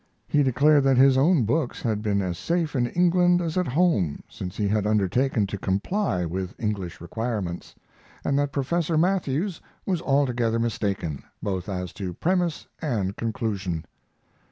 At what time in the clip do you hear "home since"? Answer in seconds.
3.67-4.57